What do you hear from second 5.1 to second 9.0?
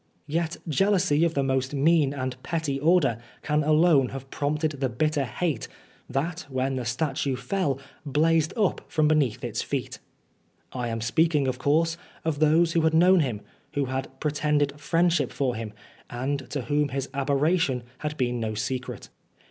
hate that when the statue fell blazed up